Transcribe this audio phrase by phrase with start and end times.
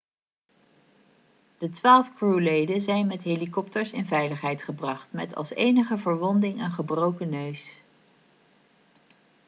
[1.57, 7.29] de twaalf crewleden zijn met helikopters in veiligheid gebracht met als enige verwonding een gebroken
[7.29, 7.71] neus